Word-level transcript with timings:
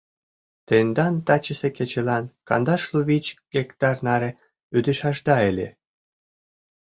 —Тендан 0.67 1.15
тачысе 1.27 1.69
кечылан 1.77 2.25
кандашлу 2.47 2.99
вич 3.09 3.25
гектар 3.53 3.95
наре 4.05 4.31
ӱдышашда 4.77 5.35
ыле. 5.49 5.67